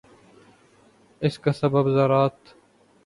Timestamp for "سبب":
1.51-1.89